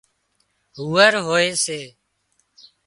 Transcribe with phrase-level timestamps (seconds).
[0.79, 1.79] هوئرهوئي سي